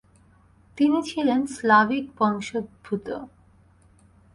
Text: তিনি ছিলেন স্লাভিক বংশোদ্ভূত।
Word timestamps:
তিনি 0.77 0.99
ছিলেন 1.09 1.39
স্লাভিক 1.55 2.05
বংশোদ্ভূত। 2.17 3.07